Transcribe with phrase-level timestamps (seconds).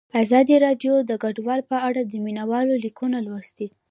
[0.23, 3.67] ازادي راډیو د کډوال په اړه د مینه والو لیکونه لوستي.